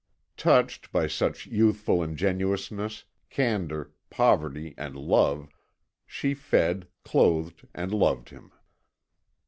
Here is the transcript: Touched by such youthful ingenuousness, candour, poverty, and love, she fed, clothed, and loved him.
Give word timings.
Touched 0.37 0.91
by 0.91 1.05
such 1.05 1.45
youthful 1.45 2.01
ingenuousness, 2.01 3.03
candour, 3.29 3.91
poverty, 4.09 4.73
and 4.75 4.95
love, 4.95 5.47
she 6.07 6.33
fed, 6.33 6.87
clothed, 7.03 7.67
and 7.75 7.93
loved 7.93 8.29
him. 8.29 8.51